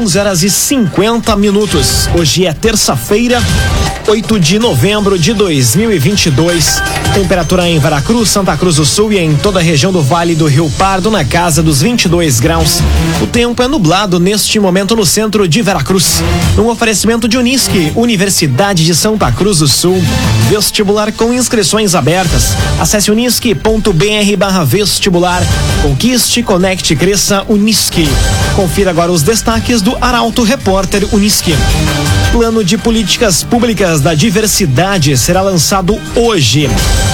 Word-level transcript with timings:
11 0.00 0.18
horas 0.18 0.42
e 0.42 0.48
50 0.48 1.36
minutos. 1.36 2.08
Hoje 2.18 2.46
é 2.46 2.54
terça-feira, 2.54 3.38
8 4.08 4.40
de 4.40 4.58
novembro 4.58 5.18
de 5.18 5.34
2022. 5.34 6.80
Temperatura 7.12 7.68
em 7.68 7.78
Veracruz, 7.78 8.30
Santa 8.30 8.56
Cruz 8.56 8.76
do 8.76 8.86
Sul 8.86 9.12
e 9.12 9.18
em 9.18 9.36
toda 9.36 9.60
a 9.60 9.62
região 9.62 9.92
do 9.92 10.00
Vale 10.00 10.34
do 10.34 10.46
Rio 10.46 10.70
Pardo 10.78 11.10
na 11.10 11.22
casa 11.22 11.62
dos 11.62 11.82
22 11.82 12.40
graus. 12.40 12.80
O 13.20 13.26
tempo 13.26 13.62
é 13.62 13.68
nublado 13.68 14.18
neste 14.18 14.58
momento 14.58 14.96
no 14.96 15.04
centro 15.04 15.46
de 15.46 15.60
Veracruz. 15.60 16.22
Um 16.56 16.68
oferecimento 16.68 17.28
de 17.28 17.36
Unisque, 17.36 17.92
Universidade 17.94 18.86
de 18.86 18.94
Santa 18.94 19.30
Cruz 19.30 19.58
do 19.58 19.68
Sul. 19.68 20.02
Vestibular 20.48 21.12
com 21.12 21.30
inscrições 21.30 21.94
abertas. 21.94 22.56
Acesse 22.80 23.10
unisque.br/vestibular. 23.10 25.42
Conquiste, 25.82 26.42
conecte, 26.42 26.96
cresça 26.96 27.44
Unisque. 27.50 28.08
Confira 28.54 28.90
agora 28.90 29.10
os 29.10 29.22
destaques 29.22 29.80
do 29.80 29.96
Arauto 30.00 30.42
Repórter 30.42 31.06
Unisque. 31.12 31.54
Plano 32.32 32.62
de 32.62 32.76
Políticas 32.76 33.42
Públicas 33.42 34.00
da 34.00 34.14
Diversidade 34.14 35.16
será 35.16 35.40
lançado 35.40 35.98
hoje. 36.14 36.68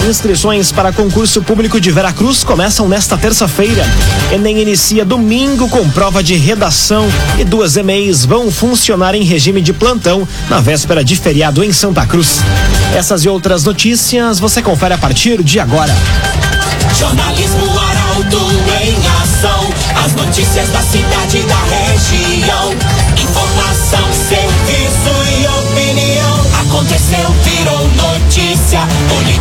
Inscrições 0.09 0.73
para 0.73 0.93
concurso 0.93 1.43
público 1.43 1.81
de 1.81 1.91
Veracruz 1.91 2.43
começam 2.43 2.89
nesta 2.89 3.17
terça-feira. 3.17 3.85
Enem 4.33 4.61
inicia 4.61 5.05
domingo 5.05 5.69
com 5.69 5.89
prova 5.91 6.23
de 6.23 6.35
redação 6.35 7.07
e 7.39 7.45
duas 7.45 7.77
EMEIs 7.77 8.25
vão 8.25 8.51
funcionar 8.51 9.15
em 9.15 9.23
regime 9.23 9.61
de 9.61 9.73
plantão 9.73 10.27
na 10.49 10.61
véspera 10.61 11.05
de 11.05 11.17
feriado 11.17 11.63
em 11.63 11.73
Santa 11.73 12.05
Cruz. 12.07 12.41
Essas 12.95 13.25
e 13.25 13.29
outras 13.29 13.65
notícias 13.65 14.39
você 14.39 14.63
confere 14.63 14.95
a 14.95 14.99
partir 14.99 15.43
de 15.43 15.61
agora. 15.61 15.95
Jornalismo 16.99 17.67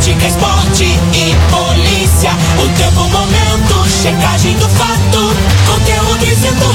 Política, 0.06 0.28
esporte 0.28 0.84
e 0.84 1.36
polícia. 1.50 2.30
O 2.64 2.70
tempo, 2.78 3.10
momento, 3.10 3.90
checagem 3.90 4.56
do 4.58 4.70
fato. 4.70 5.34
Conteúdo 5.66 6.24
dizendo, 6.24 6.75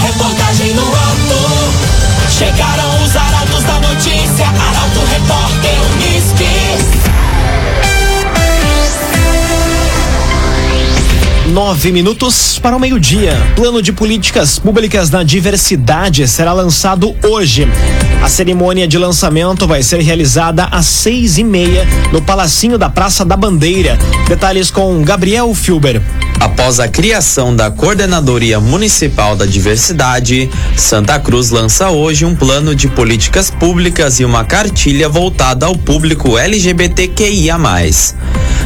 Nove 11.51 11.91
minutos 11.91 12.61
para 12.61 12.77
o 12.77 12.79
meio-dia. 12.79 13.33
Plano 13.57 13.83
de 13.83 13.93
políticas 13.93 14.57
públicas 14.57 15.11
da 15.11 15.25
diversidade 15.25 16.29
será 16.29 16.53
lançado 16.53 17.17
hoje. 17.25 17.67
A 18.23 18.29
cerimônia 18.29 18.87
de 18.87 18.97
lançamento 18.97 19.67
vai 19.67 19.83
ser 19.83 20.01
realizada 20.01 20.67
às 20.67 20.87
seis 20.87 21.39
e 21.39 21.45
meia 21.45 21.85
no 22.13 22.23
Palacinho 22.23 22.79
da 22.79 22.89
Praça 22.89 23.25
da 23.25 23.37
Bandeira. 23.37 23.99
Detalhes 24.29 24.71
com 24.71 25.03
Gabriel 25.03 25.53
Filber. 25.53 26.01
Após 26.41 26.81
a 26.81 26.89
criação 26.89 27.55
da 27.55 27.71
Coordenadoria 27.71 28.59
Municipal 28.59 29.37
da 29.37 29.45
Diversidade, 29.45 30.49
Santa 30.75 31.21
Cruz 31.21 31.51
lança 31.51 31.91
hoje 31.91 32.25
um 32.25 32.35
plano 32.35 32.75
de 32.75 32.89
políticas 32.89 33.51
públicas 33.51 34.19
e 34.21 34.25
uma 34.25 34.43
cartilha 34.43 35.07
voltada 35.07 35.67
ao 35.67 35.77
público 35.77 36.39
LGBTQIA. 36.39 37.59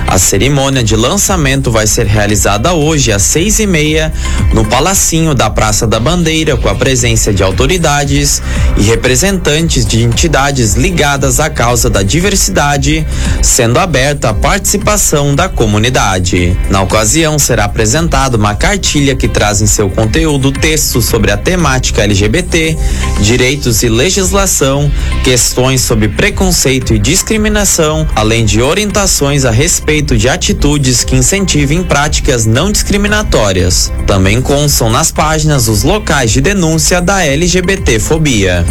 A 0.06 0.18
cerimônia 0.18 0.84
de 0.84 0.94
lançamento 0.94 1.72
vai 1.72 1.88
ser 1.88 2.06
realizada 2.06 2.72
hoje 2.72 3.10
às 3.10 3.22
seis 3.22 3.58
e 3.58 3.66
meia 3.66 4.12
no 4.52 4.64
Palacinho 4.64 5.34
da 5.34 5.50
Praça 5.50 5.86
da 5.86 5.98
Bandeira, 5.98 6.56
com 6.56 6.68
a 6.68 6.74
presença 6.76 7.32
de 7.32 7.42
autoridades 7.42 8.40
e 8.76 8.82
representantes 8.82 9.84
de 9.84 10.04
entidades 10.04 10.74
ligadas 10.74 11.40
à 11.40 11.50
causa 11.50 11.90
da 11.90 12.02
diversidade, 12.02 13.04
sendo 13.42 13.78
aberta 13.78 14.28
a 14.30 14.34
participação 14.34 15.34
da 15.34 15.48
comunidade. 15.48 16.56
Na 16.70 16.82
ocasião, 16.82 17.38
será 17.38 17.63
apresentada 17.64 18.36
uma 18.36 18.54
cartilha 18.54 19.16
que 19.16 19.26
traz 19.26 19.60
em 19.60 19.66
seu 19.66 19.88
conteúdo 19.90 20.52
textos 20.52 21.06
sobre 21.06 21.30
a 21.30 21.36
temática 21.36 22.02
LGBT, 22.02 22.76
direitos 23.20 23.82
e 23.82 23.88
legislação, 23.88 24.90
questões 25.22 25.80
sobre 25.80 26.08
preconceito 26.08 26.94
e 26.94 26.98
discriminação, 26.98 28.06
além 28.14 28.44
de 28.44 28.60
orientações 28.60 29.44
a 29.44 29.50
respeito 29.50 30.16
de 30.16 30.28
atitudes 30.28 31.04
que 31.04 31.16
incentivem 31.16 31.82
práticas 31.82 32.46
não 32.46 32.70
discriminatórias. 32.70 33.92
Também 34.06 34.40
constam 34.40 34.90
nas 34.90 35.10
páginas 35.10 35.68
os 35.68 35.82
locais 35.82 36.30
de 36.30 36.40
denúncia 36.40 37.00
da 37.00 37.24
LGBTfobia. 37.24 38.64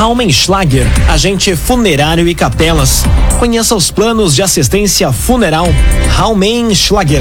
Raumenschlager, 0.00 0.86
agente 1.10 1.54
funerário 1.54 2.26
e 2.26 2.34
capelas. 2.34 3.04
Conheça 3.38 3.74
os 3.74 3.90
planos 3.90 4.34
de 4.34 4.40
assistência 4.40 5.12
funeral 5.12 5.66
Raumenschlager. 6.16 7.20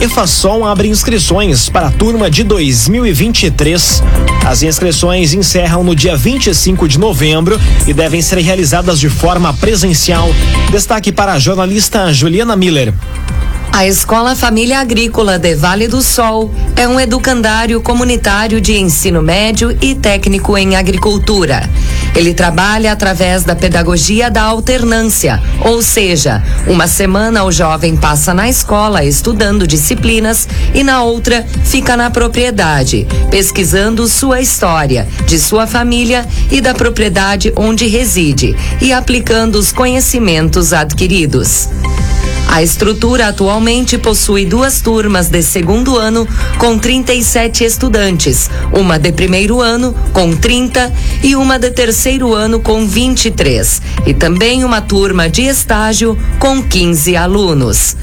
EFASOL 0.00 0.64
abre 0.64 0.86
inscrições 0.86 1.68
para 1.68 1.88
a 1.88 1.90
turma 1.90 2.30
de 2.30 2.44
2023. 2.44 4.00
As 4.46 4.62
inscrições 4.62 5.34
encerram 5.34 5.82
no 5.82 5.92
dia 5.92 6.16
25 6.16 6.86
de 6.86 7.00
novembro 7.00 7.60
e 7.84 7.92
devem 7.92 8.22
ser 8.22 8.38
realizadas 8.38 9.00
de 9.00 9.08
forma 9.08 9.52
presencial. 9.54 10.28
Destaque 10.70 11.10
para 11.10 11.32
a 11.32 11.38
jornalista 11.40 12.12
Juliana 12.12 12.54
Miller. 12.54 12.94
A 13.78 13.86
Escola 13.86 14.34
Família 14.34 14.80
Agrícola 14.80 15.38
de 15.38 15.54
Vale 15.54 15.86
do 15.86 16.02
Sol 16.02 16.52
é 16.74 16.88
um 16.88 16.98
educandário 16.98 17.80
comunitário 17.80 18.60
de 18.60 18.76
ensino 18.76 19.22
médio 19.22 19.70
e 19.80 19.94
técnico 19.94 20.58
em 20.58 20.74
agricultura. 20.74 21.62
Ele 22.12 22.34
trabalha 22.34 22.90
através 22.90 23.44
da 23.44 23.54
pedagogia 23.54 24.28
da 24.32 24.42
alternância, 24.42 25.40
ou 25.60 25.80
seja, 25.80 26.42
uma 26.66 26.88
semana 26.88 27.44
o 27.44 27.52
jovem 27.52 27.96
passa 27.96 28.34
na 28.34 28.48
escola 28.48 29.04
estudando 29.04 29.64
disciplinas 29.64 30.48
e 30.74 30.82
na 30.82 31.04
outra 31.04 31.46
fica 31.62 31.96
na 31.96 32.10
propriedade, 32.10 33.06
pesquisando 33.30 34.08
sua 34.08 34.40
história, 34.40 35.06
de 35.24 35.38
sua 35.38 35.68
família 35.68 36.26
e 36.50 36.60
da 36.60 36.74
propriedade 36.74 37.52
onde 37.54 37.86
reside 37.86 38.56
e 38.80 38.92
aplicando 38.92 39.54
os 39.54 39.70
conhecimentos 39.70 40.72
adquiridos. 40.72 41.68
A 42.48 42.62
estrutura 42.62 43.28
atualmente 43.28 43.98
possui 43.98 44.46
duas 44.46 44.80
turmas 44.80 45.28
de 45.28 45.42
segundo 45.42 45.98
ano 45.98 46.26
com 46.56 46.78
37 46.78 47.62
estudantes, 47.62 48.48
uma 48.72 48.98
de 48.98 49.12
primeiro 49.12 49.60
ano 49.60 49.94
com 50.14 50.34
30 50.34 50.90
e 51.22 51.36
uma 51.36 51.58
de 51.58 51.70
terceiro 51.70 52.32
ano 52.32 52.58
com 52.58 52.88
23, 52.88 53.82
e 54.06 54.14
também 54.14 54.64
uma 54.64 54.80
turma 54.80 55.28
de 55.28 55.42
estágio 55.42 56.18
com 56.40 56.62
15 56.62 57.14
alunos. 57.16 57.94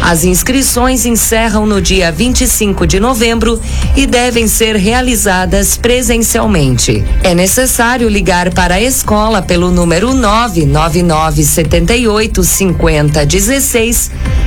As 0.00 0.22
inscrições 0.24 1.04
encerram 1.04 1.66
no 1.66 1.82
dia 1.82 2.12
25 2.12 2.86
de 2.86 3.00
novembro 3.00 3.60
e 3.96 4.06
devem 4.06 4.46
ser 4.46 4.76
realizadas 4.76 5.76
presencialmente. 5.76 7.04
É 7.22 7.34
necessário 7.34 8.08
ligar 8.08 8.54
para 8.54 8.76
a 8.76 8.80
escola 8.80 9.42
pelo 9.42 9.72
número 9.72 10.14
99978 10.14 12.44
5016 12.44 13.87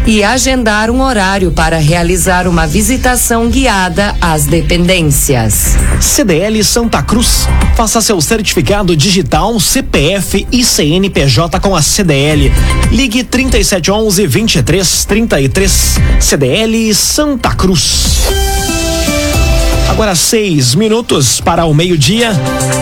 e 0.05 0.23
agendar 0.23 0.89
um 0.89 1.01
horário 1.01 1.51
para 1.51 1.77
realizar 1.77 2.47
uma 2.47 2.65
visitação 2.65 3.49
guiada 3.49 4.15
às 4.21 4.45
dependências. 4.45 5.75
CDL 5.99 6.63
Santa 6.63 7.01
Cruz. 7.01 7.47
Faça 7.75 8.01
seu 8.01 8.19
certificado 8.21 8.95
digital, 8.95 9.59
CPF 9.59 10.47
e 10.51 10.63
CNPJ 10.63 11.59
com 11.59 11.75
a 11.75 11.81
CDL. 11.81 12.51
Ligue 12.91 13.23
3711 13.23 14.27
2333. 14.27 15.99
CDL 16.19 16.93
Santa 16.93 17.55
Cruz. 17.55 18.21
Agora 19.89 20.15
seis 20.15 20.73
minutos 20.73 21.41
para 21.41 21.65
o 21.65 21.73
meio-dia. 21.73 22.31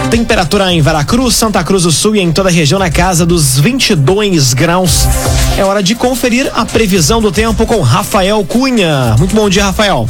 Temperatura 0.09 0.73
em 0.73 0.81
Veracruz, 0.81 1.35
Santa 1.35 1.63
Cruz 1.63 1.83
do 1.83 1.91
Sul 1.91 2.15
e 2.15 2.19
em 2.19 2.31
toda 2.31 2.49
a 2.49 2.51
região 2.51 2.79
na 2.79 2.89
casa 2.89 3.27
dos 3.27 3.59
22 3.59 4.55
graus. 4.55 5.07
É 5.55 5.63
hora 5.63 5.83
de 5.83 5.93
conferir 5.93 6.51
a 6.55 6.65
previsão 6.65 7.21
do 7.21 7.31
tempo 7.31 7.63
com 7.67 7.79
Rafael 7.81 8.43
Cunha. 8.43 9.15
Muito 9.19 9.35
bom 9.35 9.47
dia, 9.47 9.65
Rafael. 9.65 10.09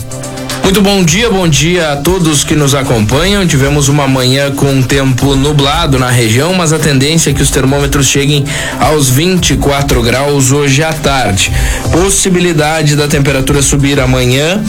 Muito 0.64 0.82
bom 0.82 1.04
dia, 1.04 1.30
bom 1.30 1.48
dia 1.48 1.94
a 1.94 1.96
todos 1.98 2.44
que 2.44 2.56
nos 2.56 2.76
acompanham. 2.76 3.46
Tivemos 3.46 3.90
uma 3.90 4.08
manhã 4.08 4.52
com 4.52 4.82
tempo 4.82 5.36
nublado 5.36 5.98
na 5.98 6.10
região, 6.10 6.54
mas 6.54 6.72
a 6.72 6.80
tendência 6.80 7.32
é 7.32 7.34
que 7.34 7.42
os 7.42 7.50
termômetros 7.50 8.06
cheguem 8.06 8.46
aos 8.80 9.10
24 9.10 10.02
graus 10.04 10.52
hoje 10.52 10.84
à 10.84 10.94
tarde. 10.94 11.52
Possibilidade 11.92 12.96
da 12.96 13.08
temperatura 13.08 13.62
subir 13.62 14.00
amanhã 14.00 14.64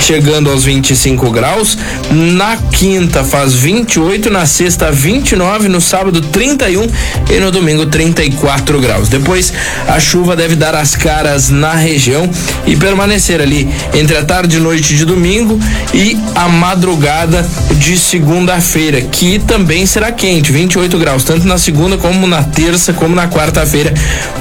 chegando 0.00 0.50
aos 0.50 0.64
25 0.64 1.30
graus. 1.30 1.76
Na 2.10 2.56
quinta 2.56 3.24
faz 3.24 3.54
28, 3.54 4.30
na 4.30 4.46
sexta 4.46 4.90
29, 4.90 5.68
no 5.68 5.80
sábado 5.80 6.20
31 6.20 6.86
e 7.30 7.40
no 7.40 7.50
domingo 7.50 7.86
34 7.86 8.80
graus. 8.80 9.08
Depois 9.08 9.52
a 9.88 9.98
chuva 9.98 10.36
deve 10.36 10.56
dar 10.56 10.74
as 10.74 10.94
caras 10.94 11.50
na 11.50 11.74
região 11.74 12.28
e 12.66 12.76
permanecer 12.76 13.40
ali 13.40 13.68
entre 13.94 14.16
a 14.16 14.24
tarde 14.24 14.56
e 14.56 14.60
noite 14.60 14.96
de 14.96 15.04
domingo 15.04 15.58
e 15.92 16.18
a 16.34 16.48
madrugada 16.48 17.46
de 17.72 17.98
segunda-feira, 17.98 19.00
que 19.00 19.38
também 19.38 19.86
será 19.86 20.12
quente, 20.12 20.52
28 20.52 20.98
graus, 20.98 21.24
tanto 21.24 21.46
na 21.46 21.58
segunda 21.58 21.96
como 21.96 22.26
na 22.26 22.42
terça, 22.42 22.92
como 22.92 23.14
na 23.14 23.28
quarta-feira 23.28 23.92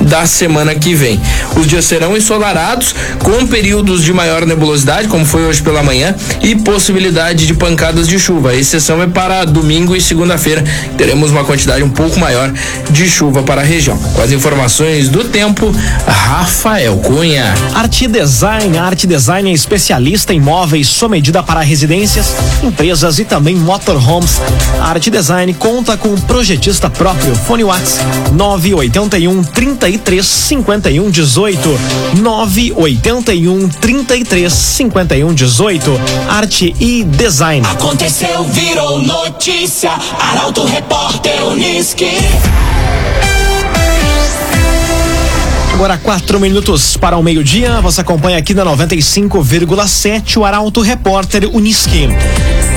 da 0.02 0.26
semana 0.26 0.76
que 0.76 0.94
vem. 0.94 1.20
Os 1.56 1.68
dias 1.68 1.86
serão 1.86 2.16
ensolarados 2.16 2.96
com 3.20 3.46
períodos 3.48 4.04
de 4.04 4.14
maior 4.14 4.46
nebulosidade, 4.46 5.08
como 5.08 5.26
foi 5.26 5.43
hoje 5.44 5.62
pela 5.62 5.82
manhã, 5.82 6.16
e 6.42 6.56
possibilidade 6.56 7.48
de 7.48 7.54
pancadas 7.54 8.08
de 8.08 8.20
chuva. 8.20 8.52
A 8.52 8.56
exceção 8.56 9.02
é 9.02 9.08
para 9.08 9.46
domingo 9.46 9.96
e 9.96 10.02
segunda-feira, 10.02 10.64
teremos 10.98 11.32
uma 11.32 11.44
quantidade 11.46 11.84
um 11.84 11.90
pouco 11.90 12.20
maior 12.20 12.52
de 12.90 13.10
chuva 13.10 13.44
para 13.44 13.62
a 13.62 13.64
região. 13.64 13.98
Com 13.98 14.22
as 14.22 14.32
informações 14.32 15.10
do 15.10 15.24
tempo, 15.24 15.74
Rafael 16.06 16.98
Cunha. 16.98 17.54
Arte 17.74 18.08
Design, 18.08 18.78
a 18.78 18.84
Arte 18.84 19.08
Design 19.08 19.50
é 19.50 19.54
especialista 19.54 20.34
em 20.34 20.40
móveis 20.40 20.88
sob 20.88 21.14
medida 21.14 21.44
para 21.44 21.62
residências, 21.62 22.36
empresas 22.64 23.20
e 23.20 23.24
também 23.24 23.56
motorhomes. 23.56 24.42
A 24.80 24.90
Arte 24.90 25.12
Design 25.12 25.54
conta 25.54 25.96
com 25.96 26.10
um 26.10 26.20
projetista 26.20 26.90
próprio. 26.90 27.36
Fone 27.36 27.64
Whats 27.64 28.00
981 28.34 29.44
33 29.44 30.26
51 30.26 31.10
18 31.12 31.80
981 32.20 33.70
33 33.70 34.52
51 34.52 35.33
18 35.34 36.00
Arte 36.30 36.76
e 36.80 37.04
Design. 37.04 37.66
Aconteceu, 37.68 38.44
virou 38.46 39.00
notícia. 39.00 39.92
Arauto 40.20 40.66
Repórter 40.66 41.44
Uniski. 41.46 42.18
Agora 45.74 45.98
quatro 45.98 46.40
minutos 46.40 46.96
para 46.96 47.18
o 47.18 47.24
meio-dia. 47.24 47.82
Você 47.82 48.02
acompanha 48.02 48.38
aqui 48.38 48.54
na 48.54 48.64
95,7 48.64 50.38
o 50.38 50.46
Arauto 50.46 50.82
Repórter 50.82 51.50
Uniski. 51.54 52.08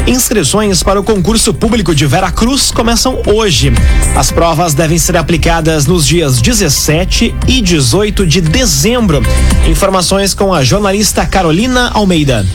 Inscrições 0.07 0.85
para 0.85 1.01
o 1.01 1.03
concurso 1.03 1.53
público 1.53 1.93
de 1.93 2.07
Vera 2.07 2.31
Cruz 2.31 2.71
começam 2.71 3.21
hoje. 3.27 3.73
As 4.15 4.31
provas 4.31 4.73
devem 4.73 4.99
ser 4.99 5.17
aplicadas 5.17 5.87
nos 5.87 6.07
dias 6.07 6.41
17 6.41 7.35
e 7.49 7.61
18 7.61 8.25
de 8.25 8.41
dezembro. 8.41 9.21
Informações 9.69 10.33
com 10.33 10.55
a 10.55 10.63
jornalista 10.63 11.27
Carolina 11.27 11.91
Almeida. 11.93 12.47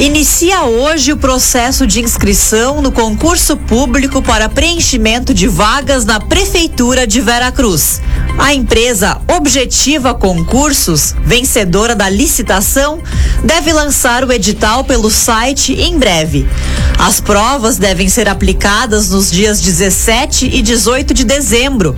Inicia 0.00 0.62
hoje 0.62 1.12
o 1.12 1.16
processo 1.16 1.84
de 1.84 2.00
inscrição 2.00 2.80
no 2.80 2.92
concurso 2.92 3.56
público 3.56 4.22
para 4.22 4.48
preenchimento 4.48 5.34
de 5.34 5.48
vagas 5.48 6.04
na 6.04 6.20
Prefeitura 6.20 7.04
de 7.04 7.20
Veracruz. 7.20 8.00
A 8.38 8.54
empresa 8.54 9.20
Objetiva 9.36 10.14
Concursos, 10.14 11.16
vencedora 11.24 11.96
da 11.96 12.08
licitação, 12.08 13.02
deve 13.42 13.72
lançar 13.72 14.22
o 14.22 14.32
edital 14.32 14.84
pelo 14.84 15.10
site 15.10 15.72
em 15.72 15.98
breve. 15.98 16.48
As 16.96 17.20
provas 17.20 17.76
devem 17.76 18.08
ser 18.08 18.28
aplicadas 18.28 19.10
nos 19.10 19.30
dias 19.30 19.60
17 19.60 20.46
e 20.46 20.62
18 20.62 21.12
de 21.12 21.24
dezembro. 21.24 21.96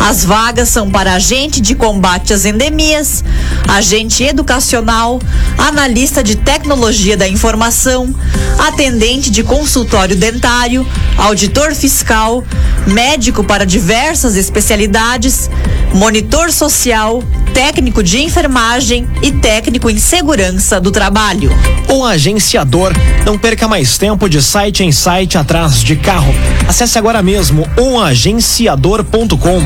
As 0.00 0.24
vagas 0.24 0.68
são 0.68 0.90
para 0.90 1.14
agente 1.14 1.60
de 1.60 1.74
combate 1.74 2.32
às 2.32 2.44
endemias, 2.44 3.24
agente 3.68 4.24
educacional, 4.24 5.20
analista 5.56 6.22
de 6.22 6.36
tecnologia 6.36 7.16
da 7.16 7.28
informação, 7.36 8.14
atendente 8.58 9.30
de 9.30 9.42
consultório 9.44 10.16
dentário, 10.16 10.86
auditor 11.18 11.74
fiscal, 11.74 12.42
médico 12.86 13.44
para 13.44 13.66
diversas 13.66 14.36
especialidades, 14.36 15.50
monitor 15.92 16.50
social, 16.50 17.22
técnico 17.52 18.02
de 18.02 18.22
enfermagem 18.22 19.06
e 19.22 19.32
técnico 19.32 19.90
em 19.90 19.98
segurança 19.98 20.80
do 20.80 20.90
trabalho. 20.90 21.50
O 21.88 22.06
agenciador. 22.06 22.94
Não 23.26 23.36
perca 23.36 23.68
mais 23.68 23.98
tempo 23.98 24.30
de 24.30 24.40
site 24.42 24.82
em 24.82 24.92
site 24.92 25.36
atrás 25.36 25.84
de 25.84 25.94
carro. 25.96 26.34
Acesse 26.66 26.96
agora 26.98 27.22
mesmo 27.22 27.68
oagenciador.com. 27.76 29.60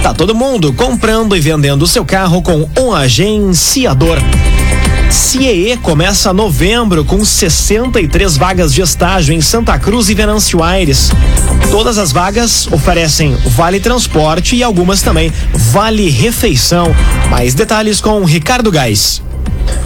Tá 0.00 0.14
todo 0.14 0.34
mundo 0.34 0.72
comprando 0.72 1.36
e 1.36 1.40
vendendo 1.40 1.88
seu 1.88 2.04
carro 2.04 2.40
com 2.40 2.68
um 2.78 2.94
agenciador. 2.94 4.18
CIEE 5.10 5.76
começa 5.78 6.32
novembro 6.32 7.04
com 7.04 7.24
63 7.24 8.36
vagas 8.36 8.72
de 8.72 8.82
estágio 8.82 9.34
em 9.34 9.40
Santa 9.40 9.78
Cruz 9.78 10.08
e 10.08 10.14
Venâncio 10.14 10.62
Aires. 10.62 11.10
Todas 11.70 11.98
as 11.98 12.12
vagas 12.12 12.66
oferecem 12.72 13.36
vale 13.50 13.80
transporte 13.80 14.56
e 14.56 14.62
algumas 14.62 15.02
também 15.02 15.32
vale 15.52 16.08
refeição. 16.10 16.94
Mais 17.30 17.54
detalhes 17.54 18.00
com 18.00 18.24
Ricardo 18.24 18.70
Gás. 18.70 19.22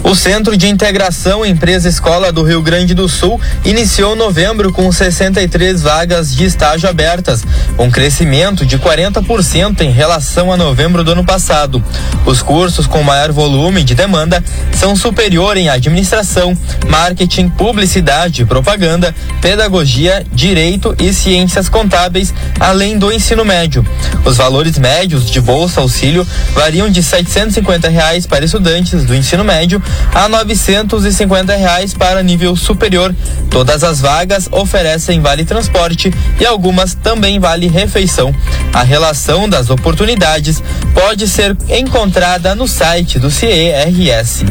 O 0.02 0.14
Centro 0.14 0.56
de 0.56 0.66
Integração 0.66 1.44
Empresa 1.46 1.88
Escola 1.88 2.32
do 2.32 2.42
Rio 2.42 2.62
Grande 2.62 2.94
do 2.94 3.08
Sul 3.08 3.40
iniciou 3.64 4.16
novembro 4.16 4.72
com 4.72 4.90
63 4.90 5.82
vagas 5.82 6.34
de 6.34 6.44
estágio 6.44 6.88
abertas, 6.88 7.44
um 7.78 7.90
crescimento 7.90 8.66
de 8.66 8.78
40% 8.78 9.82
em 9.82 9.90
relação 9.90 10.52
a 10.52 10.56
novembro 10.56 11.04
do 11.04 11.12
ano 11.12 11.24
passado. 11.24 11.84
Os 12.24 12.42
cursos 12.42 12.86
com 12.86 13.02
maior 13.02 13.30
volume 13.30 13.84
de 13.84 13.94
demanda 13.94 14.42
são 14.72 14.96
superior 14.96 15.56
em 15.56 15.68
administração, 15.68 16.56
marketing, 16.88 17.48
publicidade, 17.50 18.44
propaganda, 18.46 19.14
pedagogia, 19.40 20.26
direito 20.32 20.94
e 20.98 21.12
ciências 21.12 21.68
contábeis, 21.68 22.32
além 22.58 22.98
do 22.98 23.12
ensino 23.12 23.44
médio. 23.44 23.86
Os 24.24 24.36
valores 24.36 24.78
médios 24.78 25.30
de 25.30 25.40
bolsa 25.40 25.80
auxílio 25.80 26.26
variam 26.54 26.88
de 26.90 27.02
750 27.02 27.88
reais 27.88 28.26
para 28.26 28.44
estudantes 28.44 29.04
do 29.04 29.14
ensino 29.14 29.44
médio 29.44 29.69
a 30.14 30.28
950 30.28 31.55
reais 31.55 31.93
para 31.93 32.22
nível 32.22 32.56
superior. 32.56 33.14
Todas 33.50 33.84
as 33.84 34.00
vagas 34.00 34.49
oferecem 34.50 35.20
vale 35.20 35.44
transporte 35.44 36.12
e 36.40 36.46
algumas 36.46 36.94
também 36.94 37.38
vale 37.38 37.69
refeição. 37.69 38.34
A 38.72 38.82
relação 38.82 39.49
das 39.49 39.70
oportunidades 39.70 40.62
pode 40.94 41.28
ser 41.28 41.56
encontrada 41.69 42.55
no 42.55 42.67
site 42.67 43.19
do 43.19 43.31
CERS. 43.31 44.44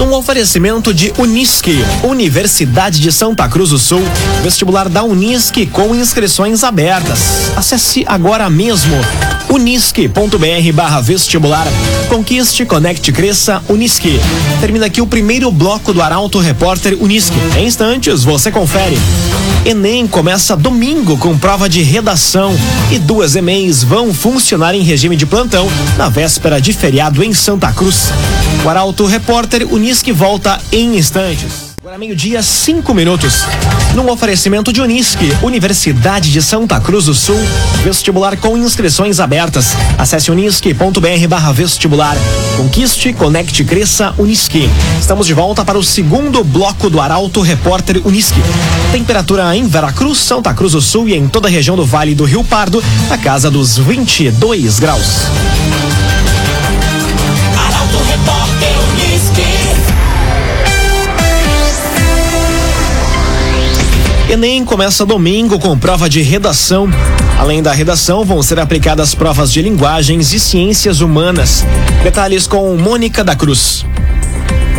Um 0.00 0.12
oferecimento 0.12 0.92
de 0.92 1.12
Unisque, 1.16 1.76
Universidade 2.02 3.00
de 3.00 3.12
Santa 3.12 3.48
Cruz 3.48 3.70
do 3.70 3.78
Sul, 3.78 4.02
vestibular 4.42 4.88
da 4.88 5.02
Unisque 5.02 5.66
com 5.66 5.94
inscrições 5.94 6.64
abertas. 6.64 7.52
Acesse 7.56 8.04
agora 8.06 8.50
mesmo 8.50 8.94
unisque.br 9.48 10.72
barra 10.74 11.00
vestibular. 11.00 11.66
Conquiste, 12.08 12.64
conecte, 12.64 13.12
cresça, 13.12 13.62
Unisque. 13.68 14.18
Termina 14.60 14.86
aqui 14.86 15.00
o 15.00 15.06
primeiro 15.06 15.50
bloco 15.50 15.92
do 15.92 16.02
Arauto 16.02 16.38
Repórter 16.38 16.96
Unisque. 17.00 17.36
Em 17.56 17.66
instantes, 17.66 18.24
você 18.24 18.50
confere. 18.50 18.98
Enem 19.64 20.06
começa 20.06 20.56
domingo 20.56 21.16
com 21.16 21.38
prova 21.38 21.68
de 21.68 21.82
redação 21.82 22.54
e 22.90 22.98
duas 22.98 23.34
EMEIs 23.34 23.82
vão 23.82 24.12
funcionar 24.12 24.74
em 24.74 24.82
regime 24.82 25.16
de 25.16 25.24
plantão 25.24 25.66
na 25.96 26.08
véspera 26.08 26.60
de 26.60 26.72
feriado 26.72 27.22
em 27.24 27.32
Santa 27.32 27.72
Cruz. 27.72 28.12
O 28.64 28.68
Arauto 28.68 29.06
Repórter 29.06 29.66
Unisque 29.72 29.83
volta 30.12 30.58
em 30.72 30.96
instantes. 30.96 31.74
Agora 31.80 31.98
meio-dia, 31.98 32.42
cinco 32.42 32.94
minutos. 32.94 33.44
Num 33.94 34.10
oferecimento 34.10 34.72
de 34.72 34.80
Unisque, 34.80 35.30
Universidade 35.42 36.32
de 36.32 36.40
Santa 36.40 36.80
Cruz 36.80 37.04
do 37.04 37.14
Sul, 37.14 37.38
vestibular 37.82 38.36
com 38.38 38.56
inscrições 38.56 39.20
abertas. 39.20 39.76
Acesse 39.98 40.30
unisque.br 40.30 41.28
barra 41.28 41.52
vestibular. 41.52 42.16
Conquiste, 42.56 43.12
conecte, 43.12 43.62
cresça, 43.64 44.14
Unisque. 44.16 44.70
Estamos 44.98 45.26
de 45.26 45.34
volta 45.34 45.62
para 45.64 45.78
o 45.78 45.84
segundo 45.84 46.42
bloco 46.42 46.88
do 46.88 47.00
Arauto 47.00 47.42
Repórter 47.42 48.00
Unisque. 48.06 48.40
Temperatura 48.90 49.54
em 49.54 49.68
Veracruz, 49.68 50.18
Santa 50.18 50.54
Cruz 50.54 50.72
do 50.72 50.80
Sul 50.80 51.08
e 51.08 51.14
em 51.14 51.28
toda 51.28 51.48
a 51.48 51.50
região 51.50 51.76
do 51.76 51.84
Vale 51.84 52.14
do 52.14 52.24
Rio 52.24 52.42
Pardo, 52.42 52.82
na 53.10 53.18
casa 53.18 53.50
dos 53.50 53.76
22 53.76 54.78
graus. 54.78 55.26
Enem 64.34 64.64
começa 64.64 65.06
domingo 65.06 65.60
com 65.60 65.78
prova 65.78 66.08
de 66.08 66.20
redação. 66.20 66.88
Além 67.38 67.62
da 67.62 67.72
redação, 67.72 68.24
vão 68.24 68.42
ser 68.42 68.58
aplicadas 68.58 69.14
provas 69.14 69.52
de 69.52 69.62
linguagens 69.62 70.32
e 70.32 70.40
ciências 70.40 71.00
humanas. 71.00 71.64
Detalhes 72.02 72.44
com 72.44 72.76
Mônica 72.76 73.22
da 73.22 73.36
Cruz. 73.36 73.86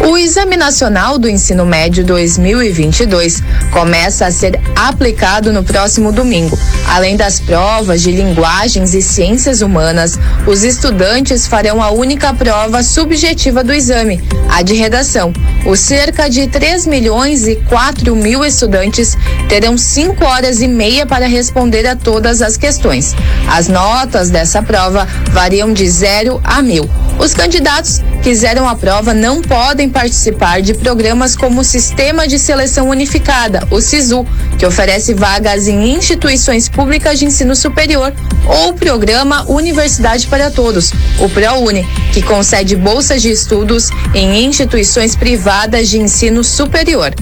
O 0.04 0.18
Exame 0.18 0.56
Nacional 0.56 1.18
do 1.18 1.28
Ensino 1.28 1.66
Médio 1.66 2.04
2022 2.04 3.42
começa 3.72 4.26
a 4.28 4.32
ser 4.32 4.60
aplicado 4.76 5.52
no 5.52 5.64
próximo 5.64 6.12
domingo. 6.12 6.58
Além 6.88 7.16
das 7.16 7.40
provas 7.40 8.02
de 8.02 8.12
linguagens 8.12 8.94
e 8.94 9.02
ciências 9.02 9.62
humanas, 9.62 10.20
os 10.46 10.64
estudantes 10.64 11.48
farão 11.48 11.82
a 11.82 11.90
única 11.90 12.34
prova 12.34 12.84
subjetiva 12.84 13.64
do 13.64 13.74
exame, 13.74 14.22
a 14.50 14.62
de 14.62 14.76
redação. 14.76 15.34
Os 15.66 15.80
cerca 15.80 16.30
de 16.30 16.48
3 16.48 16.86
milhões 16.86 17.48
e 17.48 17.56
4 17.56 18.16
mil 18.16 18.46
estudantes 18.46 19.18
terão 19.50 19.78
5 19.78 20.24
horas 20.24 20.62
e 20.62 20.68
meia 20.68 21.06
para 21.06 21.28
responder 21.28 21.88
a 21.88 21.96
todas 21.96 22.42
as 22.42 22.58
questões. 22.58 23.16
As 23.48 23.68
notas 23.68 24.30
dessa 24.30 24.62
prova 24.62 25.08
variam 25.32 25.74
de 25.74 25.90
0 25.90 26.40
a 26.44 26.62
mil. 26.62 26.88
Os 27.18 27.34
candidatos 27.34 28.02
que 28.22 28.36
fizeram 28.36 28.68
a 28.68 28.76
prova 28.76 29.14
não 29.14 29.42
podem 29.42 29.85
participar 29.90 30.62
de 30.62 30.74
programas 30.74 31.36
como 31.36 31.62
o 31.62 31.64
Sistema 31.64 32.28
de 32.28 32.38
Seleção 32.38 32.90
Unificada, 32.90 33.68
o 33.72 33.80
SISU, 33.82 34.26
que 34.58 34.66
oferece 34.66 35.14
vagas 35.14 35.68
em 35.68 35.96
instituições 35.96 36.70
públicas 36.70 37.20
de 37.20 37.26
ensino 37.26 37.56
superior, 37.56 38.14
ou 38.48 38.70
o 38.70 38.74
programa 38.74 39.46
Universidade 39.50 40.28
para 40.28 40.52
Todos, 40.52 40.92
o 41.20 41.30
ProUni, 41.30 41.86
que 42.14 42.22
concede 42.22 42.76
bolsas 42.76 43.22
de 43.22 43.32
estudos 43.32 43.90
em 44.14 44.46
instituições 44.46 45.16
privadas 45.16 45.90
de 45.90 46.00
ensino 46.00 46.44
superior. 46.44 47.14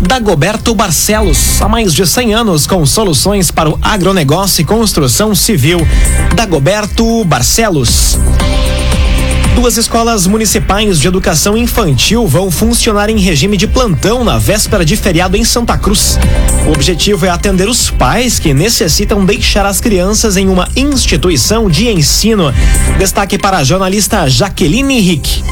Dagoberto 0.00 0.74
Barcelos, 0.74 1.60
há 1.60 1.68
mais 1.68 1.92
de 1.92 2.06
100 2.06 2.34
anos 2.34 2.66
com 2.66 2.84
soluções 2.86 3.50
para 3.50 3.70
o 3.70 3.78
agronegócio 3.82 4.62
e 4.62 4.64
construção 4.64 5.34
civil. 5.34 5.86
Dagoberto 6.34 7.24
Barcelos. 7.24 8.18
Duas 9.54 9.76
escolas 9.76 10.26
municipais 10.26 10.98
de 10.98 11.08
educação 11.08 11.56
infantil 11.56 12.26
vão 12.26 12.50
funcionar 12.50 13.10
em 13.10 13.18
regime 13.18 13.56
de 13.56 13.66
plantão 13.66 14.24
na 14.24 14.38
véspera 14.38 14.84
de 14.84 14.96
feriado 14.96 15.36
em 15.36 15.44
Santa 15.44 15.76
Cruz. 15.76 16.18
O 16.66 16.70
objetivo 16.70 17.26
é 17.26 17.28
atender 17.28 17.68
os 17.68 17.90
pais 17.90 18.38
que 18.38 18.54
necessitam 18.54 19.24
deixar 19.24 19.66
as 19.66 19.80
crianças 19.80 20.36
em 20.36 20.48
uma 20.48 20.68
instituição 20.74 21.68
de 21.68 21.88
ensino. 21.88 22.54
Destaque 22.98 23.36
para 23.36 23.58
a 23.58 23.64
jornalista 23.64 24.28
Jaqueline 24.28 24.96
Henrique. 24.96 25.42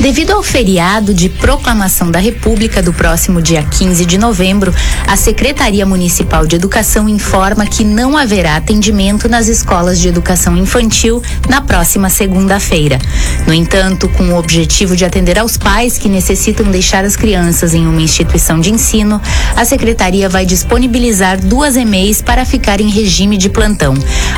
Devido 0.00 0.32
ao 0.32 0.42
feriado 0.42 1.14
de 1.14 1.28
proclamação 1.28 2.10
da 2.10 2.18
República 2.18 2.82
do 2.82 2.92
próximo 2.92 3.40
dia 3.40 3.62
15 3.62 4.04
de 4.04 4.18
novembro, 4.18 4.74
a 5.06 5.16
Secretaria 5.16 5.86
Municipal 5.86 6.44
de 6.44 6.56
Educação 6.56 7.08
informa 7.08 7.66
que 7.66 7.84
não 7.84 8.16
haverá 8.16 8.56
atendimento 8.56 9.28
nas 9.28 9.46
escolas 9.46 10.00
de 10.00 10.08
educação 10.08 10.56
infantil 10.56 11.22
na 11.48 11.60
próxima 11.60 12.08
segunda-feira. 12.08 12.98
No 13.46 13.54
entanto, 13.54 14.08
com 14.08 14.24
o 14.24 14.38
objetivo 14.38 14.96
de 14.96 15.04
atender 15.04 15.38
aos 15.38 15.56
pais 15.56 15.98
que 15.98 16.08
necessitam 16.08 16.66
deixar 16.66 17.04
as 17.04 17.14
crianças 17.14 17.72
em 17.72 17.86
uma 17.86 18.00
instituição 18.00 18.60
de 18.60 18.72
ensino, 18.72 19.20
a 19.54 19.64
Secretaria 19.64 20.28
vai 20.28 20.44
disponibilizar 20.44 21.40
duas 21.40 21.76
EMEIs 21.76 22.20
para 22.20 22.44
ficar 22.44 22.80
em 22.80 22.90
regime 22.90 23.36
de 23.36 23.48
plantão. 23.48 23.94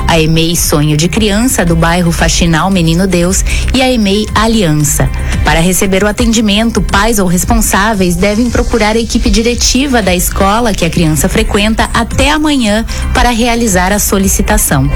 A 0.06 0.20
EMEI 0.20 0.56
Sonho 0.56 0.96
de 0.96 1.08
Criança, 1.08 1.64
do 1.64 1.74
bairro 1.74 2.12
Faxinal 2.12 2.70
Menino 2.70 3.06
Deus, 3.06 3.42
e 3.72 3.80
a 3.80 3.90
EMEI 3.90 4.26
Aliança. 4.34 5.08
Para 5.44 5.60
receber 5.60 6.02
o 6.02 6.08
atendimento, 6.08 6.80
pais 6.80 7.18
ou 7.18 7.26
responsáveis 7.26 8.16
devem 8.16 8.50
procurar 8.50 8.96
a 8.96 8.98
equipe 8.98 9.28
diretiva 9.30 10.00
da 10.00 10.14
escola 10.14 10.72
que 10.72 10.84
a 10.84 10.90
criança 10.90 11.28
frequenta 11.28 11.88
até 11.92 12.30
amanhã 12.30 12.84
para 13.12 13.30
realizar 13.30 13.92
a 13.92 13.98
solicitação. 13.98 14.90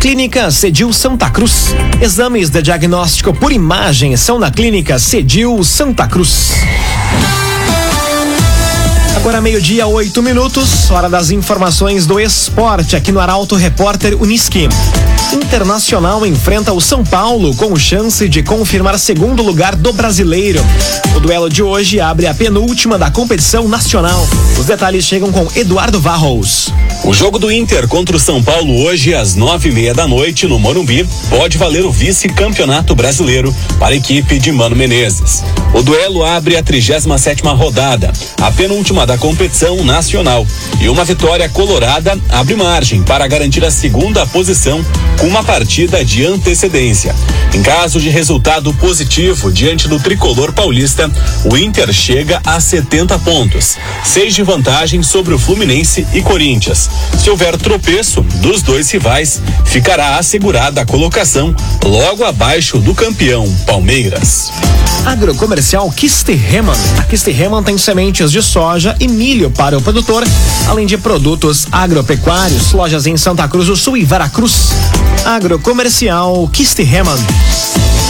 Clínica 0.00 0.50
Cedil 0.50 0.92
Santa 0.92 1.30
Cruz. 1.30 1.74
Exames 2.00 2.50
de 2.50 2.60
diagnóstico 2.60 3.32
por 3.32 3.50
imagem 3.50 4.16
são 4.16 4.38
na 4.38 4.50
Clínica 4.50 4.98
Cedil 4.98 5.64
Santa 5.64 6.06
Cruz. 6.06 6.52
Agora 9.16 9.40
meio-dia, 9.40 9.86
oito 9.86 10.22
minutos, 10.22 10.90
hora 10.90 11.08
das 11.08 11.30
informações 11.30 12.06
do 12.06 12.20
esporte 12.20 12.96
aqui 12.96 13.10
no 13.10 13.20
Arauto 13.20 13.54
Repórter 13.54 14.20
Uniski. 14.20 14.68
Internacional 15.32 16.26
enfrenta 16.26 16.72
o 16.72 16.80
São 16.80 17.02
Paulo 17.02 17.54
com 17.56 17.74
chance 17.76 18.28
de 18.28 18.42
confirmar 18.42 18.98
segundo 18.98 19.42
lugar 19.42 19.74
do 19.74 19.92
brasileiro. 19.92 20.60
O 21.16 21.20
duelo 21.20 21.48
de 21.48 21.62
hoje 21.62 22.00
abre 22.00 22.26
a 22.26 22.34
penúltima 22.34 22.98
da 22.98 23.10
competição 23.10 23.66
nacional. 23.66 24.28
Os 24.58 24.66
detalhes 24.66 25.04
chegam 25.04 25.32
com 25.32 25.48
Eduardo 25.56 26.00
Varros. 26.00 26.72
O 27.04 27.12
jogo 27.12 27.38
do 27.38 27.50
Inter 27.50 27.86
contra 27.88 28.16
o 28.16 28.20
São 28.20 28.42
Paulo 28.42 28.82
hoje 28.82 29.14
às 29.14 29.34
nove 29.34 29.68
e 29.68 29.72
meia 29.72 29.94
da 29.94 30.06
noite 30.06 30.46
no 30.46 30.58
Morumbi 30.58 31.06
pode 31.28 31.58
valer 31.58 31.84
o 31.84 31.90
vice-campeonato 31.90 32.94
brasileiro 32.94 33.54
para 33.78 33.94
a 33.94 33.96
equipe 33.96 34.38
de 34.38 34.52
Mano 34.52 34.76
Menezes. 34.76 35.42
O 35.74 35.82
duelo 35.82 36.24
abre 36.24 36.56
a 36.56 36.62
37 36.62 37.18
sétima 37.18 37.52
rodada, 37.52 38.12
a 38.40 38.50
penúltima 38.50 39.03
da 39.04 39.18
competição 39.18 39.84
nacional. 39.84 40.46
E 40.80 40.88
uma 40.88 41.04
vitória 41.04 41.48
colorada 41.48 42.18
abre 42.30 42.54
margem 42.54 43.02
para 43.02 43.26
garantir 43.26 43.64
a 43.64 43.70
segunda 43.70 44.26
posição 44.26 44.84
com 45.18 45.26
uma 45.26 45.42
partida 45.42 46.04
de 46.04 46.24
antecedência. 46.24 47.14
Em 47.52 47.62
caso 47.62 48.00
de 48.00 48.10
resultado 48.10 48.72
positivo 48.74 49.52
diante 49.52 49.88
do 49.88 49.98
tricolor 49.98 50.52
paulista, 50.52 51.10
o 51.44 51.56
Inter 51.56 51.92
chega 51.92 52.40
a 52.44 52.58
70 52.58 53.18
pontos, 53.20 53.76
seis 54.02 54.34
de 54.34 54.42
vantagem 54.42 55.02
sobre 55.02 55.34
o 55.34 55.38
Fluminense 55.38 56.06
e 56.12 56.20
Corinthians. 56.20 56.90
Se 57.18 57.30
houver 57.30 57.56
tropeço 57.56 58.22
dos 58.22 58.62
dois 58.62 58.90
rivais, 58.90 59.40
ficará 59.64 60.18
assegurada 60.18 60.80
a 60.80 60.86
colocação 60.86 61.54
logo 61.84 62.24
abaixo 62.24 62.78
do 62.78 62.94
campeão 62.94 63.46
Palmeiras. 63.66 64.50
Agrocomercial 65.04 65.90
Kisterreman. 65.92 66.74
A 66.98 67.02
Kisterreman 67.02 67.62
tem 67.62 67.76
sementes 67.76 68.32
de 68.32 68.42
soja 68.42 68.93
e 69.00 69.08
milho 69.08 69.50
para 69.50 69.76
o 69.76 69.82
produtor, 69.82 70.24
além 70.66 70.86
de 70.86 70.96
produtos 70.96 71.66
agropecuários. 71.70 72.72
Lojas 72.72 73.06
em 73.06 73.16
Santa 73.16 73.46
Cruz 73.48 73.66
do 73.66 73.76
Sul 73.76 73.96
e 73.96 74.04
Veracruz. 74.04 74.70
Agrocomercial 75.24 76.48
Kisterreman. 76.48 77.18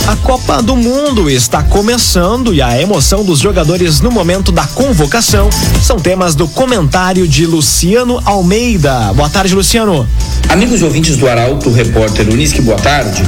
A 0.07 0.17
Copa 0.17 0.63
do 0.63 0.77
Mundo 0.77 1.31
está 1.31 1.63
começando 1.63 2.53
e 2.53 2.61
a 2.61 2.79
emoção 2.81 3.25
dos 3.25 3.39
jogadores 3.39 4.03
no 4.03 4.11
momento 4.11 4.53
da 4.53 4.67
convocação 4.67 5.49
são 5.83 5.99
temas 5.99 6.35
do 6.35 6.47
comentário 6.47 7.27
de 7.27 7.47
Luciano 7.47 8.21
Almeida. 8.25 9.13
Boa 9.15 9.31
tarde, 9.31 9.55
Luciano. 9.55 10.07
Amigos 10.51 10.83
ouvintes 10.83 11.17
do 11.17 11.27
Arauto, 11.27 11.71
repórter 11.71 12.29
Unisque, 12.29 12.61
boa 12.61 12.79
tarde. 12.79 13.23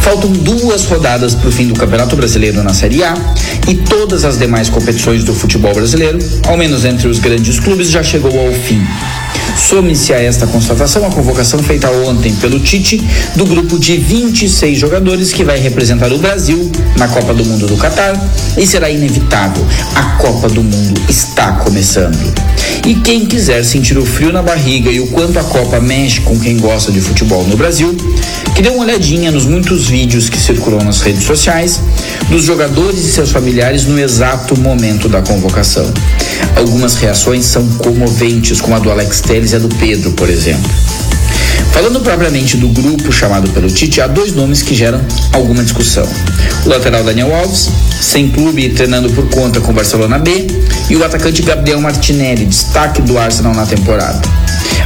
Faltam 0.00 0.32
duas 0.32 0.84
rodadas 0.86 1.34
para 1.34 1.48
o 1.48 1.52
fim 1.52 1.68
do 1.68 1.74
Campeonato 1.74 2.16
Brasileiro 2.16 2.62
na 2.62 2.72
Série 2.72 3.04
A 3.04 3.14
e 3.68 3.74
todas 3.74 4.24
as 4.24 4.38
demais 4.38 4.68
competições 4.68 5.24
do 5.24 5.34
futebol 5.34 5.72
brasileiro, 5.74 6.18
ao 6.48 6.56
menos 6.56 6.84
entre 6.84 7.06
os 7.06 7.18
grandes 7.18 7.60
clubes, 7.60 7.90
já 7.90 8.02
chegou 8.02 8.30
ao 8.38 8.52
fim. 8.52 8.80
Some-se 9.56 10.12
a 10.12 10.20
esta 10.20 10.46
constatação 10.46 11.06
a 11.06 11.10
convocação 11.10 11.62
feita 11.62 11.90
ontem 11.90 12.34
pelo 12.36 12.58
Tite 12.60 13.00
do 13.36 13.44
grupo 13.44 13.78
de 13.78 13.96
26 13.96 14.78
jogadores 14.78 15.32
que 15.32 15.44
vai 15.44 15.58
representar 15.58 16.12
o 16.12 16.18
Brasil 16.18 16.70
na 16.96 17.06
Copa 17.08 17.34
do 17.34 17.44
Mundo 17.44 17.66
do 17.66 17.76
Catar 17.76 18.18
e 18.56 18.66
será 18.66 18.90
inevitável. 18.90 19.64
A 19.94 20.02
Copa 20.16 20.48
do 20.48 20.62
Mundo 20.62 21.00
está 21.08 21.52
começando. 21.52 22.18
E 22.86 22.94
quem 22.94 23.26
quiser 23.26 23.64
sentir 23.64 23.98
o 23.98 24.06
frio 24.06 24.32
na 24.32 24.42
barriga 24.42 24.90
e 24.90 25.00
o 25.00 25.06
quanto 25.08 25.38
a 25.38 25.44
Copa 25.44 25.80
mexe 25.80 26.20
com 26.22 26.38
quem 26.38 26.56
gosta 26.56 26.90
de 26.90 27.00
futebol 27.00 27.44
no 27.46 27.56
Brasil, 27.56 27.94
que 28.54 28.62
dê 28.62 28.70
uma 28.70 28.84
olhadinha 28.84 29.30
nos 29.30 29.44
muitos 29.44 29.86
vídeos 29.86 30.28
que 30.28 30.38
circulam 30.38 30.82
nas 30.82 31.00
redes 31.02 31.24
sociais 31.24 31.80
dos 32.28 32.44
jogadores 32.44 33.04
e 33.04 33.12
seus 33.12 33.30
familiares 33.30 33.86
no 33.86 33.98
exato 33.98 34.58
momento 34.58 35.08
da 35.08 35.20
convocação. 35.20 35.92
Algumas 36.56 36.94
reações 36.94 37.44
são 37.44 37.66
comoventes, 37.78 38.60
como 38.60 38.74
a 38.74 38.78
do 38.78 38.90
Alex 38.90 39.19
E 39.28 39.54
a 39.54 39.58
do 39.58 39.68
Pedro, 39.68 40.10
por 40.12 40.28
exemplo. 40.28 40.70
Falando 41.72 42.00
propriamente 42.00 42.56
do 42.56 42.68
grupo 42.68 43.12
chamado 43.12 43.48
pelo 43.50 43.68
Tite, 43.68 44.00
há 44.00 44.06
dois 44.06 44.32
nomes 44.34 44.60
que 44.60 44.74
geram 44.74 45.00
alguma 45.32 45.62
discussão. 45.62 46.06
O 46.66 46.68
lateral 46.68 47.04
Daniel 47.04 47.34
Alves, 47.34 47.70
sem 48.00 48.28
clube 48.28 48.64
e 48.64 48.70
treinando 48.70 49.08
por 49.10 49.28
conta 49.30 49.60
com 49.60 49.70
o 49.70 49.74
Barcelona 49.74 50.18
B, 50.18 50.46
e 50.88 50.96
o 50.96 51.04
atacante 51.04 51.42
Gabriel 51.42 51.80
Martinelli, 51.80 52.44
destaque 52.44 53.00
do 53.02 53.16
Arsenal 53.16 53.54
na 53.54 53.64
temporada. 53.64 54.20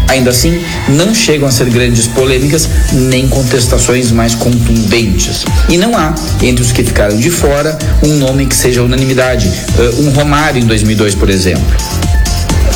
Ainda 0.09 0.31
assim, 0.31 0.63
não 0.91 1.15
chegam 1.15 1.49
a 1.49 1.51
ser 1.51 1.71
grandes 1.71 2.07
polêmicas 2.07 2.69
nem 2.93 3.27
contestações 3.27 4.11
mais 4.11 4.35
contundentes. 4.35 5.45
E 5.69 5.79
não 5.79 5.97
há, 5.97 6.15
entre 6.43 6.63
os 6.63 6.71
que 6.71 6.85
ficaram 6.85 7.17
de 7.17 7.31
fora, 7.31 7.79
um 8.03 8.17
nome 8.19 8.47
que 8.47 8.55
seja 8.55 8.83
unanimidade. 8.83 9.51
Uh, 9.79 10.03
um 10.03 10.11
Romário 10.11 10.63
em 10.63 10.67
2002, 10.67 11.15
por 11.15 11.31
exemplo. 11.31 11.65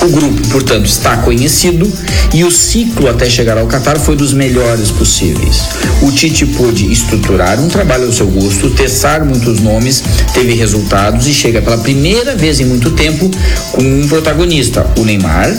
O 0.00 0.08
grupo, 0.10 0.48
portanto, 0.48 0.86
está 0.86 1.16
conhecido 1.16 1.90
e 2.32 2.44
o 2.44 2.52
ciclo 2.52 3.08
até 3.08 3.28
chegar 3.28 3.58
ao 3.58 3.66
Qatar 3.66 3.98
foi 3.98 4.14
dos 4.14 4.32
melhores 4.32 4.92
possíveis. 4.92 5.62
O 6.02 6.12
Tite 6.12 6.46
pôde 6.46 6.90
estruturar 6.92 7.58
um 7.60 7.66
trabalho 7.66 8.06
ao 8.06 8.12
seu 8.12 8.28
gosto, 8.28 8.70
testar 8.70 9.24
muitos 9.24 9.60
nomes, 9.60 10.04
teve 10.32 10.54
resultados 10.54 11.26
e 11.26 11.34
chega 11.34 11.60
pela 11.60 11.78
primeira 11.78 12.36
vez 12.36 12.60
em 12.60 12.64
muito 12.64 12.92
tempo 12.92 13.28
com 13.72 13.82
um 13.82 14.06
protagonista, 14.06 14.86
o 14.96 15.04
Neymar, 15.04 15.52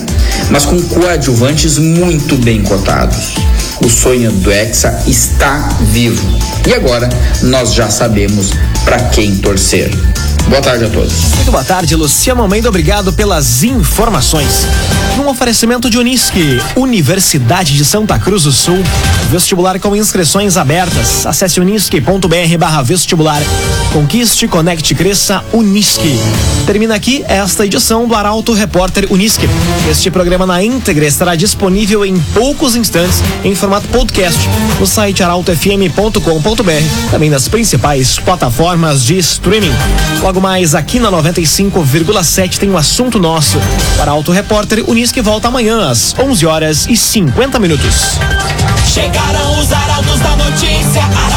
mas 0.50 0.66
com 0.66 0.82
coadjuvantes 0.84 1.78
muito 1.78 2.38
bem 2.38 2.64
cotados. 2.64 3.36
O 3.84 3.90
sonho 3.90 4.32
do 4.32 4.52
Hexa 4.52 5.04
está 5.06 5.70
vivo. 5.92 6.26
E 6.66 6.74
agora 6.74 7.10
nós 7.44 7.74
já 7.74 7.90
sabemos 7.90 8.52
para 8.86 9.00
quem 9.10 9.36
torcer. 9.38 9.90
Boa 10.48 10.62
tarde 10.62 10.86
a 10.86 10.90
todos. 10.90 11.14
Muito 11.36 11.52
boa 11.52 11.64
tarde, 11.64 11.96
Luciano 11.96 12.42
Almeida. 12.42 12.70
Obrigado 12.70 13.14
pelas 13.14 13.64
informações. 13.64 14.68
Num 15.18 15.28
oferecimento 15.28 15.90
de 15.90 15.98
Unisque, 15.98 16.62
Universidade 16.76 17.76
de 17.76 17.84
Santa 17.84 18.18
Cruz 18.18 18.44
do 18.44 18.52
Sul. 18.52 18.82
Vestibular 19.30 19.80
com 19.80 19.96
inscrições 19.96 20.58
abertas. 20.58 21.26
Acesse 21.26 21.60
unisque.br 21.60 22.58
barra 22.58 22.82
vestibular. 22.82 23.42
Conquiste, 23.94 24.48
conecte, 24.48 24.96
cresça, 24.96 25.44
Unisque. 25.52 26.18
Termina 26.66 26.96
aqui 26.96 27.24
esta 27.28 27.66
edição 27.66 28.08
do 28.08 28.16
Arauto 28.16 28.54
Repórter 28.54 29.08
Unisque. 29.12 29.50
Este 29.90 30.10
programa 30.10 30.46
na 30.46 30.64
íntegra 30.64 31.06
estará 31.06 31.36
disponível 31.36 32.06
em 32.06 32.20
poucos 32.34 32.76
instantes 32.76 33.22
em 33.44 33.54
formato 33.56 33.88
podcast 33.90 34.40
no 34.80 34.88
site 34.88 35.22
arautofm.com.br, 35.24 37.10
também 37.12 37.30
nas 37.30 37.48
principais 37.48 38.18
plataformas 38.20 39.04
de 39.04 39.18
streaming. 39.18 39.74
Logo 40.22 40.39
Logo 40.40 40.48
mais 40.48 40.74
aqui 40.74 41.00
na 41.00 41.12
95,7 41.12 42.60
tem 42.60 42.70
o 42.70 42.74
um 42.74 42.78
assunto 42.78 43.20
nosso. 43.20 43.60
Para 43.98 44.12
Auto 44.12 44.32
Repórter 44.32 44.90
Unisque 44.90 45.20
volta 45.20 45.50
amanhã 45.50 45.90
às 45.90 46.16
11 46.18 46.46
horas 46.46 46.88
e 46.88 46.96
50 46.96 47.60
minutos. 47.60 48.18
Chegaram 48.88 49.60
os 49.60 49.70
arautos 49.70 50.20
da 50.22 50.36
notícia. 50.38 51.29